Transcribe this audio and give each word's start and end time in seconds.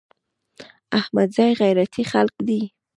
احمدزي 0.99 1.47
غيرتي 1.61 2.03
خلک 2.11 2.35
دي. 2.47 2.61